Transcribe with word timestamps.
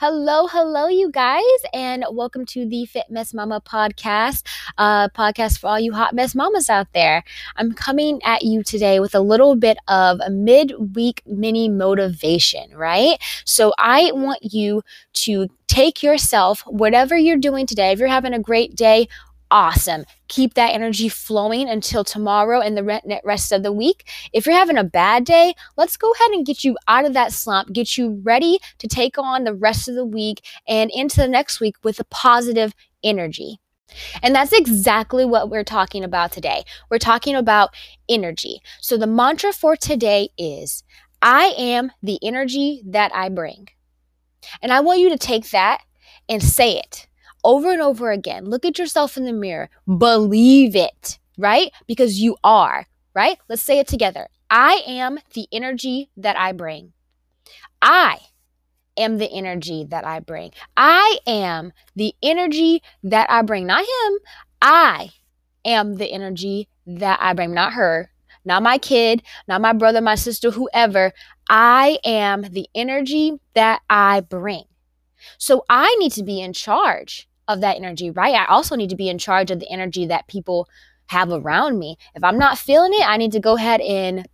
Hello, 0.00 0.46
hello, 0.46 0.86
you 0.86 1.10
guys, 1.10 1.42
and 1.74 2.04
welcome 2.12 2.46
to 2.46 2.64
the 2.64 2.86
Fit 2.86 3.06
Mess 3.10 3.34
Mama 3.34 3.60
podcast, 3.60 4.46
uh, 4.78 5.08
podcast 5.08 5.58
for 5.58 5.66
all 5.66 5.80
you 5.80 5.92
hot 5.92 6.14
mess 6.14 6.36
mamas 6.36 6.70
out 6.70 6.86
there. 6.92 7.24
I'm 7.56 7.72
coming 7.72 8.20
at 8.22 8.42
you 8.42 8.62
today 8.62 9.00
with 9.00 9.16
a 9.16 9.20
little 9.20 9.56
bit 9.56 9.76
of 9.88 10.20
a 10.24 10.30
midweek 10.30 11.22
mini 11.26 11.68
motivation, 11.68 12.70
right? 12.76 13.20
So 13.44 13.72
I 13.76 14.12
want 14.12 14.38
you 14.54 14.82
to 15.14 15.48
take 15.66 16.00
yourself, 16.02 16.62
whatever 16.66 17.16
you're 17.16 17.36
doing 17.36 17.66
today, 17.66 17.90
if 17.90 17.98
you're 17.98 18.06
having 18.06 18.34
a 18.34 18.38
great 18.38 18.76
day, 18.76 19.08
awesome. 19.50 20.04
Keep 20.28 20.54
that 20.54 20.74
energy 20.74 21.08
flowing 21.08 21.68
until 21.68 22.04
tomorrow 22.04 22.60
and 22.60 22.76
the 22.76 23.20
rest 23.24 23.52
of 23.52 23.62
the 23.62 23.72
week. 23.72 24.08
If 24.32 24.46
you're 24.46 24.54
having 24.54 24.78
a 24.78 24.84
bad 24.84 25.24
day, 25.24 25.54
let's 25.76 25.96
go 25.96 26.12
ahead 26.12 26.30
and 26.30 26.46
get 26.46 26.64
you 26.64 26.76
out 26.86 27.04
of 27.04 27.14
that 27.14 27.32
slump, 27.32 27.72
get 27.72 27.96
you 27.96 28.20
ready 28.22 28.58
to 28.78 28.86
take 28.88 29.18
on 29.18 29.44
the 29.44 29.54
rest 29.54 29.88
of 29.88 29.94
the 29.94 30.04
week 30.04 30.44
and 30.66 30.90
into 30.92 31.16
the 31.16 31.28
next 31.28 31.60
week 31.60 31.76
with 31.82 31.98
a 31.98 32.04
positive 32.04 32.74
energy. 33.02 33.58
And 34.22 34.34
that's 34.34 34.52
exactly 34.52 35.24
what 35.24 35.48
we're 35.48 35.64
talking 35.64 36.04
about 36.04 36.30
today. 36.30 36.64
We're 36.90 36.98
talking 36.98 37.34
about 37.34 37.70
energy. 38.08 38.60
So 38.80 38.98
the 38.98 39.06
mantra 39.06 39.52
for 39.52 39.76
today 39.76 40.28
is 40.36 40.84
I 41.22 41.54
am 41.56 41.90
the 42.02 42.18
energy 42.22 42.82
that 42.86 43.10
I 43.14 43.30
bring. 43.30 43.68
And 44.62 44.72
I 44.72 44.80
want 44.80 45.00
you 45.00 45.08
to 45.08 45.18
take 45.18 45.50
that 45.50 45.80
and 46.28 46.42
say 46.42 46.78
it 46.78 47.07
over 47.44 47.72
and 47.72 47.82
over 47.82 48.10
again. 48.10 48.44
Look 48.44 48.64
at 48.64 48.78
yourself 48.78 49.16
in 49.16 49.24
the 49.24 49.32
mirror. 49.32 49.70
Believe 49.86 50.76
it, 50.76 51.18
right? 51.36 51.72
Because 51.86 52.20
you 52.20 52.36
are, 52.42 52.86
right? 53.14 53.38
Let's 53.48 53.62
say 53.62 53.78
it 53.78 53.88
together. 53.88 54.28
I 54.50 54.82
am 54.86 55.18
the 55.34 55.46
energy 55.52 56.10
that 56.16 56.38
I 56.38 56.52
bring. 56.52 56.92
I 57.82 58.18
am 58.96 59.18
the 59.18 59.30
energy 59.32 59.86
that 59.90 60.06
I 60.06 60.20
bring. 60.20 60.52
I 60.76 61.18
am 61.26 61.72
the 61.94 62.14
energy 62.22 62.82
that 63.04 63.30
I 63.30 63.42
bring. 63.42 63.66
Not 63.66 63.80
him. 63.80 64.18
I 64.60 65.10
am 65.64 65.96
the 65.96 66.10
energy 66.10 66.68
that 66.86 67.18
I 67.20 67.32
bring. 67.34 67.54
Not 67.54 67.74
her, 67.74 68.10
not 68.44 68.62
my 68.62 68.78
kid, 68.78 69.22
not 69.46 69.60
my 69.60 69.72
brother, 69.72 70.00
my 70.00 70.14
sister, 70.14 70.50
whoever. 70.50 71.12
I 71.48 71.98
am 72.04 72.42
the 72.42 72.66
energy 72.74 73.38
that 73.54 73.82
I 73.88 74.20
bring. 74.20 74.64
So 75.36 75.64
I 75.68 75.94
need 75.98 76.12
to 76.12 76.22
be 76.22 76.40
in 76.40 76.52
charge 76.52 77.28
of 77.46 77.60
that 77.60 77.76
energy, 77.76 78.10
right? 78.10 78.34
I 78.34 78.46
also 78.46 78.76
need 78.76 78.90
to 78.90 78.96
be 78.96 79.08
in 79.08 79.18
charge 79.18 79.50
of 79.50 79.60
the 79.60 79.70
energy 79.70 80.06
that 80.06 80.28
people 80.28 80.68
have 81.06 81.30
around 81.30 81.78
me. 81.78 81.96
If 82.14 82.22
I'm 82.22 82.38
not 82.38 82.58
feeling 82.58 82.92
it, 82.92 83.06
I 83.06 83.16
need 83.16 83.32
to 83.32 83.40
go 83.40 83.56
ahead 83.56 83.80
and 83.80 84.26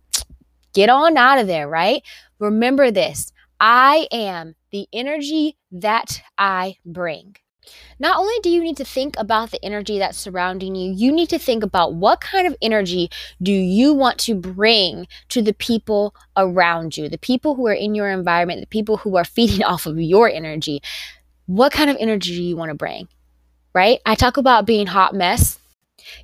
get 0.73 0.89
on 0.89 1.17
out 1.17 1.39
of 1.39 1.47
there, 1.47 1.67
right? 1.67 2.03
Remember 2.39 2.91
this 2.91 3.31
I 3.59 4.07
am 4.11 4.55
the 4.71 4.87
energy 4.91 5.57
that 5.71 6.21
I 6.37 6.77
bring. 6.85 7.37
Not 7.99 8.17
only 8.17 8.35
do 8.43 8.49
you 8.49 8.61
need 8.61 8.77
to 8.77 8.85
think 8.85 9.15
about 9.17 9.51
the 9.51 9.63
energy 9.63 9.99
that's 9.99 10.17
surrounding 10.17 10.75
you, 10.75 10.91
you 10.91 11.11
need 11.11 11.29
to 11.29 11.39
think 11.39 11.63
about 11.63 11.93
what 11.93 12.21
kind 12.21 12.45
of 12.47 12.55
energy 12.61 13.09
do 13.41 13.51
you 13.51 13.93
want 13.93 14.19
to 14.19 14.35
bring 14.35 15.07
to 15.29 15.41
the 15.41 15.53
people 15.53 16.13
around 16.35 16.97
you, 16.97 17.07
the 17.09 17.17
people 17.17 17.55
who 17.55 17.67
are 17.67 17.73
in 17.73 17.95
your 17.95 18.09
environment, 18.09 18.61
the 18.61 18.67
people 18.67 18.97
who 18.97 19.15
are 19.17 19.23
feeding 19.35 19.63
off 19.63 19.85
of 19.85 19.99
your 19.99 20.29
energy 20.29 20.81
what 21.45 21.71
kind 21.71 21.89
of 21.89 21.97
energy 21.99 22.35
do 22.35 22.43
you 22.43 22.55
want 22.55 22.69
to 22.69 22.75
bring? 22.75 23.07
Right? 23.73 23.99
I 24.05 24.15
talk 24.15 24.37
about 24.37 24.65
being 24.65 24.87
hot 24.87 25.13
mess. 25.13 25.59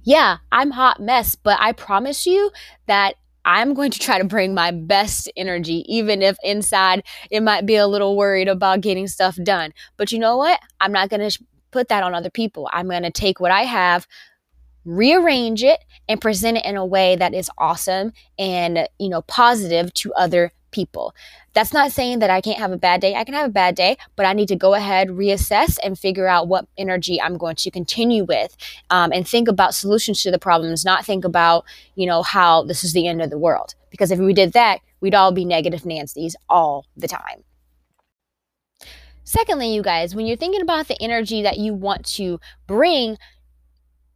Yeah, 0.03 0.37
I'm 0.51 0.71
hot 0.71 0.99
mess, 0.99 1.35
but 1.35 1.57
I 1.59 1.71
promise 1.71 2.25
you 2.25 2.51
that 2.87 3.15
I'm 3.45 3.73
going 3.73 3.91
to 3.91 3.99
try 3.99 4.17
to 4.17 4.23
bring 4.23 4.53
my 4.53 4.71
best 4.71 5.31
energy, 5.35 5.83
even 5.87 6.21
if 6.21 6.37
inside 6.43 7.03
it 7.29 7.41
might 7.41 7.65
be 7.65 7.75
a 7.75 7.87
little 7.87 8.15
worried 8.15 8.47
about 8.47 8.81
getting 8.81 9.07
stuff 9.07 9.35
done. 9.43 9.73
But 9.97 10.11
you 10.11 10.19
know 10.19 10.37
what? 10.37 10.59
I'm 10.79 10.91
not 10.91 11.09
going 11.09 11.27
to 11.27 11.43
put 11.71 11.87
that 11.89 12.03
on 12.03 12.13
other 12.13 12.29
people. 12.29 12.69
I'm 12.71 12.87
going 12.87 13.03
to 13.03 13.11
take 13.11 13.39
what 13.39 13.51
I 13.51 13.63
have, 13.63 14.07
rearrange 14.85 15.63
it, 15.63 15.79
and 16.07 16.21
present 16.21 16.57
it 16.57 16.65
in 16.65 16.75
a 16.75 16.85
way 16.85 17.15
that 17.15 17.33
is 17.33 17.49
awesome 17.57 18.11
and, 18.37 18.87
you 18.99 19.09
know, 19.09 19.21
positive 19.23 19.93
to 19.95 20.13
other 20.13 20.51
people. 20.71 21.13
That's 21.53 21.73
not 21.73 21.91
saying 21.91 22.19
that 22.19 22.29
I 22.29 22.41
can't 22.41 22.59
have 22.59 22.71
a 22.71 22.77
bad 22.77 23.01
day. 23.01 23.15
I 23.15 23.23
can 23.23 23.33
have 23.33 23.49
a 23.49 23.53
bad 23.53 23.75
day, 23.75 23.97
but 24.15 24.25
I 24.25 24.33
need 24.33 24.47
to 24.47 24.55
go 24.55 24.73
ahead, 24.73 25.09
reassess, 25.09 25.77
and 25.83 25.99
figure 25.99 26.27
out 26.27 26.47
what 26.47 26.67
energy 26.77 27.21
I'm 27.21 27.37
going 27.37 27.55
to 27.57 27.71
continue 27.71 28.23
with 28.23 28.55
um, 28.89 29.11
and 29.11 29.27
think 29.27 29.47
about 29.47 29.75
solutions 29.75 30.23
to 30.23 30.31
the 30.31 30.39
problems, 30.39 30.85
not 30.85 31.05
think 31.05 31.25
about, 31.25 31.65
you 31.95 32.05
know, 32.05 32.23
how 32.23 32.63
this 32.63 32.83
is 32.83 32.93
the 32.93 33.07
end 33.07 33.21
of 33.21 33.29
the 33.29 33.37
world. 33.37 33.75
Because 33.89 34.11
if 34.11 34.19
we 34.19 34.33
did 34.33 34.53
that, 34.53 34.79
we'd 35.01 35.15
all 35.15 35.31
be 35.31 35.45
negative 35.45 35.85
Nancy's 35.85 36.35
all 36.49 36.85
the 36.95 37.07
time. 37.07 37.43
Secondly, 39.23 39.73
you 39.73 39.81
guys, 39.81 40.15
when 40.15 40.25
you're 40.25 40.37
thinking 40.37 40.61
about 40.61 40.87
the 40.87 41.01
energy 41.01 41.41
that 41.41 41.57
you 41.57 41.73
want 41.73 42.05
to 42.05 42.39
bring, 42.67 43.17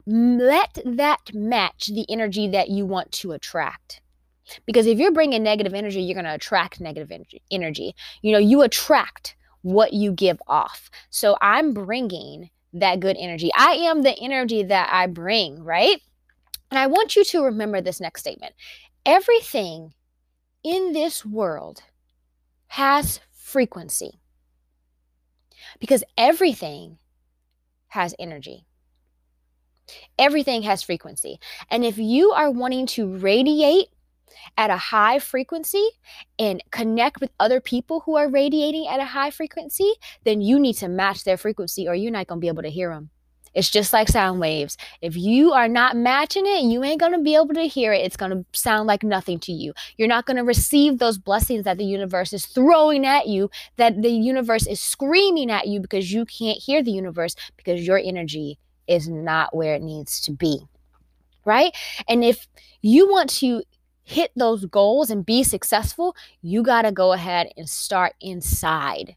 let 0.05 0.79
that 0.85 1.33
match 1.33 1.88
the 1.88 2.05
energy 2.09 2.47
that 2.47 2.69
you 2.69 2.85
want 2.85 3.11
to 3.11 3.31
attract. 3.31 4.01
Because 4.66 4.88
if 4.88 5.00
you're 5.00 5.11
bringing 5.11 5.44
negative 5.44 5.73
energy, 5.73 6.01
you're 6.01 6.13
going 6.13 6.25
to 6.25 6.33
attract 6.33 6.79
negative 6.79 7.11
energy. 7.51 7.95
You 8.22 8.31
know, 8.31 8.39
you 8.39 8.61
attract 8.61 9.35
what 9.61 9.94
you 9.94 10.11
give 10.11 10.39
off. 10.47 10.89
So 11.09 11.38
I'm 11.41 11.73
bringing 11.73 12.50
that 12.73 13.00
good 13.00 13.17
energy. 13.19 13.50
I 13.56 13.72
am 13.72 14.03
the 14.03 14.17
energy 14.19 14.63
that 14.63 14.89
I 14.91 15.07
bring, 15.07 15.63
right? 15.63 16.01
And 16.69 16.78
I 16.78 16.88
want 16.88 17.16
you 17.16 17.23
to 17.25 17.44
remember 17.44 17.81
this 17.81 18.00
next 18.00 18.22
statement. 18.22 18.53
Everything 19.06 19.94
in 20.63 20.94
this 20.94 21.25
world 21.25 21.83
has 22.67 23.19
frequency 23.31 24.19
because 25.79 26.03
everything 26.17 26.97
has 27.88 28.13
energy. 28.19 28.66
Everything 30.17 30.63
has 30.63 30.81
frequency. 30.81 31.39
And 31.69 31.85
if 31.85 31.97
you 31.97 32.31
are 32.31 32.51
wanting 32.51 32.88
to 32.88 33.17
radiate 33.17 33.88
at 34.58 34.69
a 34.69 34.78
high 34.78 35.19
frequency 35.19 35.88
and 36.40 36.63
connect 36.72 37.22
with 37.22 37.31
other 37.40 37.59
people 37.59 38.02
who 38.02 38.16
are 38.16 38.30
radiating 38.30 38.88
at 38.88 39.00
a 39.00 39.06
high 39.06 39.31
frequency, 39.31 39.91
then 40.24 40.41
you 40.41 40.59
need 40.59 40.74
to 40.74 40.88
match 40.88 41.24
their 41.24 41.38
frequency 41.38 41.88
or 41.88 41.96
you're 41.96 42.12
not 42.12 42.28
going 42.28 42.40
to 42.40 42.41
be 42.41 42.47
able 42.47 42.63
to 42.63 42.69
hear 42.69 42.90
them. 42.90 43.09
It's 43.56 43.69
just 43.69 43.94
like 43.94 44.09
sound 44.09 44.41
waves. 44.41 44.78
If 45.02 45.16
you 45.16 45.53
are 45.53 45.69
not 45.69 45.96
matching 45.96 46.46
it, 46.46 46.63
you 46.63 46.84
ain't 46.84 47.00
going 47.00 47.13
to 47.13 47.19
be 47.19 47.36
able 47.36 47.53
to 47.53 47.62
hear 47.62 47.94
it. 47.94 48.06
It's 48.06 48.18
going 48.18 48.31
to 48.31 48.46
sound 48.52 48.86
like 48.86 49.02
nothing 49.02 49.40
to 49.40 49.53
you. 49.53 49.74
You're 49.97 50.09
not 50.09 50.25
going 50.25 50.38
to 50.38 50.44
receive 50.44 51.00
those 51.00 51.18
blessings 51.18 51.63
that 51.63 51.78
the 51.78 51.86
universe 51.86 52.34
is 52.34 52.46
throwing 52.46 53.06
at 53.06 53.28
you, 53.28 53.50
that 53.78 54.02
the 54.02 54.12
universe 54.12 54.68
is 54.68 54.81
screaming 54.81 55.50
at 55.50 55.68
you 55.68 55.80
because 55.80 56.12
you 56.12 56.25
can't 56.25 56.57
hear 56.57 56.84
the 56.84 56.92
universe 56.92 57.36
because 57.56 57.88
your 57.88 57.97
energy 57.97 58.59
is 58.88 59.07
not 59.07 59.56
where 59.56 59.75
it 59.75 59.81
needs 59.81 60.19
to 60.22 60.34
be. 60.34 60.59
Right? 61.46 61.74
And 62.09 62.24
if 62.24 62.47
you 62.81 63.09
want 63.09 63.30
to 63.30 63.63
hit 64.05 64.31
those 64.35 64.66
goals 64.66 65.09
and 65.09 65.25
be 65.25 65.43
successful, 65.43 66.16
you 66.41 66.63
got 66.63 66.83
to 66.83 66.91
go 66.91 67.11
ahead 67.11 67.49
and 67.57 67.69
start 67.69 68.13
inside, 68.21 69.16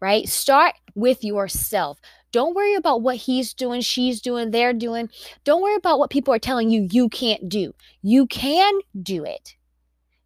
right? 0.00 0.28
Start 0.28 0.74
with 0.94 1.24
yourself. 1.24 1.98
Don't 2.30 2.54
worry 2.54 2.74
about 2.74 3.02
what 3.02 3.16
he's 3.16 3.54
doing, 3.54 3.80
she's 3.80 4.20
doing, 4.20 4.50
they're 4.50 4.72
doing. 4.72 5.08
Don't 5.44 5.62
worry 5.62 5.76
about 5.76 5.98
what 5.98 6.10
people 6.10 6.34
are 6.34 6.38
telling 6.38 6.70
you 6.70 6.88
you 6.90 7.08
can't 7.08 7.48
do. 7.48 7.72
You 8.02 8.26
can 8.26 8.78
do 9.02 9.24
it. 9.24 9.56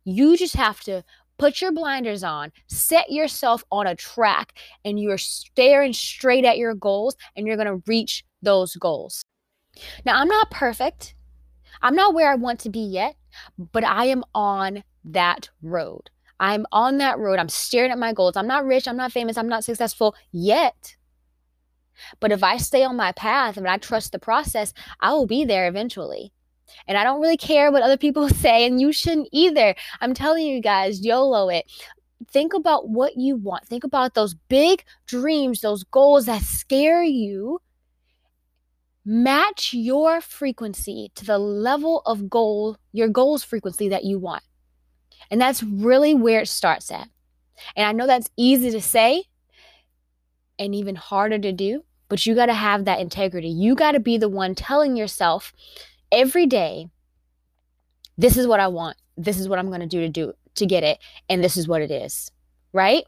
You 0.04 0.36
just 0.36 0.56
have 0.56 0.80
to 0.80 1.04
put 1.38 1.60
your 1.60 1.70
blinders 1.70 2.24
on, 2.24 2.50
set 2.66 3.10
yourself 3.10 3.62
on 3.70 3.86
a 3.86 3.94
track, 3.94 4.54
and 4.84 4.98
you're 4.98 5.18
staring 5.18 5.92
straight 5.92 6.44
at 6.44 6.58
your 6.58 6.74
goals 6.74 7.16
and 7.36 7.46
you're 7.46 7.56
going 7.56 7.68
to 7.68 7.82
reach 7.86 8.24
those 8.42 8.74
goals. 8.76 9.22
Now, 10.04 10.20
I'm 10.20 10.28
not 10.28 10.50
perfect. 10.50 11.14
I'm 11.82 11.94
not 11.94 12.14
where 12.14 12.30
I 12.30 12.34
want 12.34 12.60
to 12.60 12.70
be 12.70 12.80
yet 12.80 13.16
but 13.72 13.84
I 13.84 14.06
am 14.06 14.24
on 14.34 14.82
that 15.04 15.50
road. 15.62 16.10
I'm 16.40 16.66
on 16.70 16.98
that 16.98 17.18
road. 17.18 17.38
I'm 17.38 17.48
staring 17.48 17.90
at 17.90 17.98
my 17.98 18.12
goals. 18.12 18.36
I'm 18.36 18.46
not 18.46 18.64
rich. 18.64 18.86
I'm 18.86 18.96
not 18.96 19.12
famous. 19.12 19.36
I'm 19.36 19.48
not 19.48 19.64
successful 19.64 20.14
yet. 20.32 20.96
But 22.20 22.30
if 22.30 22.44
I 22.44 22.58
stay 22.58 22.84
on 22.84 22.96
my 22.96 23.10
path 23.12 23.56
and 23.56 23.66
I 23.66 23.76
trust 23.76 24.12
the 24.12 24.20
process, 24.20 24.72
I 25.00 25.12
will 25.12 25.26
be 25.26 25.44
there 25.44 25.66
eventually. 25.66 26.32
And 26.86 26.96
I 26.96 27.02
don't 27.02 27.20
really 27.20 27.36
care 27.36 27.72
what 27.72 27.82
other 27.82 27.96
people 27.96 28.28
say, 28.28 28.64
and 28.66 28.80
you 28.80 28.92
shouldn't 28.92 29.28
either. 29.32 29.74
I'm 30.00 30.14
telling 30.14 30.46
you 30.46 30.60
guys, 30.60 31.04
YOLO 31.04 31.48
it. 31.48 31.64
Think 32.30 32.52
about 32.52 32.88
what 32.88 33.16
you 33.16 33.36
want. 33.36 33.66
Think 33.66 33.84
about 33.84 34.14
those 34.14 34.34
big 34.34 34.84
dreams, 35.06 35.60
those 35.60 35.82
goals 35.84 36.26
that 36.26 36.42
scare 36.42 37.02
you, 37.02 37.60
match 39.10 39.72
your 39.72 40.20
frequency 40.20 41.10
to 41.14 41.24
the 41.24 41.38
level 41.38 42.02
of 42.04 42.28
goal, 42.28 42.76
your 42.92 43.08
goals 43.08 43.42
frequency 43.42 43.88
that 43.88 44.04
you 44.04 44.18
want. 44.18 44.42
And 45.30 45.40
that's 45.40 45.62
really 45.62 46.12
where 46.12 46.42
it 46.42 46.48
starts 46.48 46.90
at. 46.90 47.08
And 47.74 47.86
I 47.86 47.92
know 47.92 48.06
that's 48.06 48.28
easy 48.36 48.70
to 48.70 48.82
say 48.82 49.24
and 50.58 50.74
even 50.74 50.94
harder 50.94 51.38
to 51.38 51.52
do, 51.52 51.84
but 52.10 52.26
you 52.26 52.34
got 52.34 52.46
to 52.46 52.54
have 52.54 52.84
that 52.84 53.00
integrity. 53.00 53.48
You 53.48 53.74
got 53.74 53.92
to 53.92 54.00
be 54.00 54.18
the 54.18 54.28
one 54.28 54.54
telling 54.54 54.94
yourself 54.94 55.54
every 56.12 56.44
day, 56.44 56.90
this 58.18 58.36
is 58.36 58.46
what 58.46 58.60
I 58.60 58.68
want. 58.68 58.98
This 59.16 59.40
is 59.40 59.48
what 59.48 59.58
I'm 59.58 59.68
going 59.68 59.80
to 59.80 59.86
do 59.86 60.00
to 60.00 60.10
do 60.10 60.34
to 60.56 60.66
get 60.66 60.84
it, 60.84 60.98
and 61.30 61.42
this 61.42 61.56
is 61.56 61.66
what 61.66 61.80
it 61.80 61.90
is. 61.90 62.30
Right? 62.74 63.04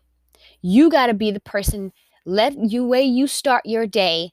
You 0.63 0.89
got 0.89 1.09
to 1.09 1.15
be 1.15 1.31
the 1.31 1.41
person, 1.41 1.93
let 2.25 2.57
you 2.57 2.87
way 2.87 3.03
you 3.03 3.27
start 3.27 3.67
your 3.67 3.87
day, 3.87 4.33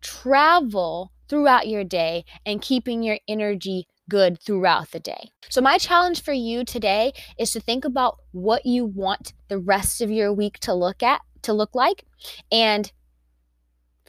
travel 0.00 1.12
throughout 1.28 1.68
your 1.68 1.84
day 1.84 2.24
and 2.46 2.62
keeping 2.62 3.02
your 3.02 3.18
energy 3.28 3.86
good 4.08 4.40
throughout 4.40 4.90
the 4.90 5.00
day. 5.00 5.30
So, 5.50 5.60
my 5.60 5.78
challenge 5.78 6.22
for 6.22 6.32
you 6.32 6.64
today 6.64 7.12
is 7.38 7.52
to 7.52 7.60
think 7.60 7.84
about 7.84 8.18
what 8.32 8.64
you 8.66 8.84
want 8.84 9.34
the 9.48 9.58
rest 9.58 10.00
of 10.00 10.10
your 10.10 10.32
week 10.32 10.58
to 10.60 10.74
look 10.74 11.02
at, 11.02 11.20
to 11.42 11.52
look 11.52 11.74
like, 11.74 12.04
and 12.50 12.90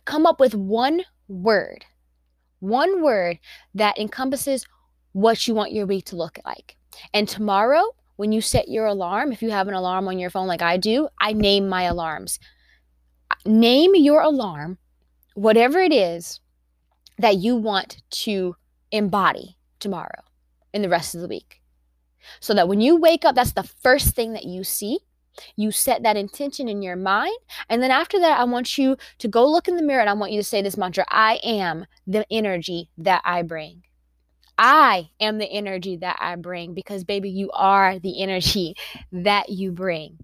come 0.05 0.25
up 0.25 0.39
with 0.39 0.55
one 0.55 1.03
word, 1.27 1.85
one 2.59 3.01
word 3.01 3.39
that 3.75 3.99
encompasses 3.99 4.65
what 5.11 5.47
you 5.47 5.53
want 5.53 5.73
your 5.73 5.85
week 5.85 6.05
to 6.05 6.15
look 6.15 6.39
like. 6.45 6.77
And 7.13 7.27
tomorrow, 7.27 7.83
when 8.15 8.31
you 8.31 8.41
set 8.41 8.67
your 8.67 8.85
alarm, 8.85 9.31
if 9.31 9.41
you 9.41 9.49
have 9.51 9.67
an 9.67 9.73
alarm 9.73 10.07
on 10.07 10.19
your 10.19 10.29
phone 10.29 10.47
like 10.47 10.61
I 10.61 10.77
do, 10.77 11.07
I 11.19 11.33
name 11.33 11.69
my 11.69 11.83
alarms. 11.83 12.39
Name 13.45 13.95
your 13.95 14.21
alarm, 14.21 14.77
whatever 15.39 15.79
it 15.79 15.93
is 15.93 16.41
that 17.17 17.37
you 17.37 17.55
want 17.55 18.01
to 18.09 18.55
embody 18.91 19.57
tomorrow 19.79 20.23
and 20.73 20.83
the 20.83 20.89
rest 20.89 21.15
of 21.15 21.21
the 21.21 21.29
week. 21.29 21.61
So 22.41 22.53
that 22.53 22.67
when 22.67 22.81
you 22.81 22.97
wake 22.97 23.23
up, 23.23 23.35
that's 23.35 23.53
the 23.53 23.63
first 23.63 24.15
thing 24.15 24.33
that 24.33 24.43
you 24.43 24.65
see. 24.65 24.99
You 25.55 25.71
set 25.71 26.03
that 26.03 26.17
intention 26.17 26.67
in 26.67 26.81
your 26.81 26.97
mind. 26.97 27.37
And 27.69 27.81
then 27.81 27.91
after 27.91 28.19
that, 28.19 28.37
I 28.37 28.43
want 28.43 28.77
you 28.77 28.97
to 29.19 29.27
go 29.29 29.49
look 29.49 29.69
in 29.69 29.77
the 29.77 29.83
mirror 29.83 30.01
and 30.01 30.09
I 30.09 30.13
want 30.13 30.33
you 30.33 30.39
to 30.39 30.43
say 30.43 30.61
this 30.61 30.75
mantra 30.75 31.05
I 31.07 31.39
am 31.41 31.85
the 32.05 32.25
energy 32.29 32.89
that 32.97 33.21
I 33.23 33.43
bring. 33.43 33.83
I 34.57 35.11
am 35.21 35.37
the 35.37 35.49
energy 35.49 35.95
that 35.97 36.17
I 36.19 36.35
bring 36.35 36.73
because, 36.73 37.05
baby, 37.05 37.29
you 37.29 37.49
are 37.51 37.97
the 37.97 38.21
energy 38.21 38.75
that 39.13 39.47
you 39.47 39.71
bring. 39.71 40.17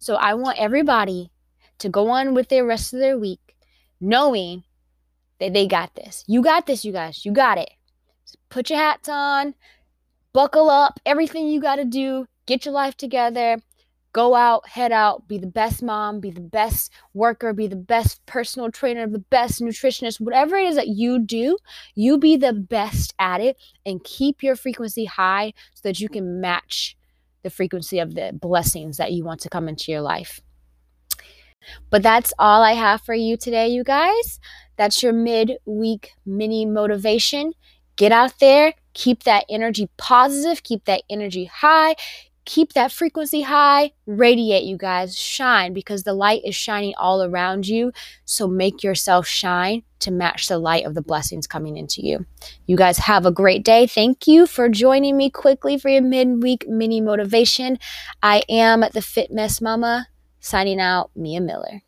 So 0.00 0.16
I 0.16 0.34
want 0.34 0.58
everybody 0.58 1.30
to 1.78 1.88
go 1.88 2.08
on 2.08 2.34
with 2.34 2.48
their 2.48 2.66
rest 2.66 2.92
of 2.92 2.98
their 2.98 3.16
week 3.16 3.55
knowing 4.00 4.64
that 5.40 5.52
they 5.52 5.66
got 5.66 5.94
this. 5.94 6.24
You 6.26 6.42
got 6.42 6.66
this, 6.66 6.84
you 6.84 6.92
guys. 6.92 7.24
You 7.24 7.32
got 7.32 7.58
it. 7.58 7.70
Put 8.48 8.70
your 8.70 8.78
hats 8.78 9.08
on, 9.08 9.54
buckle 10.32 10.70
up, 10.70 11.00
everything 11.06 11.48
you 11.48 11.60
got 11.60 11.76
to 11.76 11.84
do, 11.84 12.26
get 12.46 12.64
your 12.64 12.74
life 12.74 12.96
together, 12.96 13.58
go 14.12 14.34
out, 14.34 14.66
head 14.68 14.92
out, 14.92 15.28
be 15.28 15.36
the 15.36 15.46
best 15.46 15.82
mom, 15.82 16.20
be 16.20 16.30
the 16.30 16.40
best 16.40 16.90
worker, 17.12 17.52
be 17.52 17.66
the 17.66 17.76
best 17.76 18.24
personal 18.24 18.70
trainer, 18.70 19.06
the 19.06 19.18
best 19.18 19.60
nutritionist, 19.60 20.20
whatever 20.20 20.56
it 20.56 20.66
is 20.66 20.76
that 20.76 20.88
you 20.88 21.18
do, 21.18 21.58
you 21.94 22.16
be 22.16 22.36
the 22.36 22.52
best 22.52 23.14
at 23.18 23.40
it 23.40 23.56
and 23.84 24.02
keep 24.04 24.42
your 24.42 24.56
frequency 24.56 25.04
high 25.04 25.52
so 25.74 25.80
that 25.82 26.00
you 26.00 26.08
can 26.08 26.40
match 26.40 26.96
the 27.42 27.50
frequency 27.50 27.98
of 27.98 28.14
the 28.14 28.32
blessings 28.40 28.96
that 28.96 29.12
you 29.12 29.22
want 29.22 29.40
to 29.40 29.50
come 29.50 29.68
into 29.68 29.92
your 29.92 30.00
life. 30.00 30.40
But 31.90 32.02
that's 32.02 32.32
all 32.38 32.62
I 32.62 32.72
have 32.72 33.02
for 33.02 33.14
you 33.14 33.36
today, 33.36 33.68
you 33.68 33.84
guys. 33.84 34.40
That's 34.76 35.02
your 35.02 35.12
mid-week 35.12 36.12
mini 36.24 36.66
motivation. 36.66 37.52
Get 37.96 38.12
out 38.12 38.38
there, 38.40 38.74
keep 38.92 39.22
that 39.22 39.44
energy 39.48 39.88
positive, 39.96 40.62
keep 40.62 40.84
that 40.84 41.02
energy 41.08 41.46
high, 41.46 41.96
keep 42.44 42.74
that 42.74 42.92
frequency 42.92 43.42
high, 43.42 43.92
radiate, 44.06 44.64
you 44.64 44.76
guys, 44.76 45.18
shine 45.18 45.72
because 45.72 46.02
the 46.02 46.12
light 46.12 46.42
is 46.44 46.54
shining 46.54 46.94
all 46.96 47.22
around 47.22 47.66
you. 47.66 47.92
So 48.24 48.46
make 48.46 48.82
yourself 48.82 49.26
shine 49.26 49.82
to 49.98 50.10
match 50.10 50.46
the 50.46 50.58
light 50.58 50.86
of 50.86 50.94
the 50.94 51.02
blessings 51.02 51.46
coming 51.46 51.76
into 51.76 52.02
you. 52.02 52.24
You 52.66 52.76
guys 52.76 52.98
have 52.98 53.26
a 53.26 53.32
great 53.32 53.64
day. 53.64 53.86
Thank 53.86 54.26
you 54.26 54.46
for 54.46 54.68
joining 54.68 55.16
me 55.16 55.30
quickly 55.30 55.78
for 55.78 55.88
your 55.88 56.02
midweek 56.02 56.68
mini 56.68 57.00
motivation. 57.00 57.78
I 58.22 58.42
am 58.48 58.84
the 58.92 59.02
Fit 59.02 59.32
Mess 59.32 59.60
Mama, 59.60 60.08
signing 60.46 60.80
out, 60.80 61.10
Mia 61.16 61.40
Miller. 61.40 61.82